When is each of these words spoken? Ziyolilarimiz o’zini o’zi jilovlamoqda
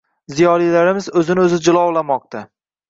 Ziyolilarimiz 0.37 1.11
o’zini 1.23 1.47
o’zi 1.47 1.63
jilovlamoqda 1.69 2.45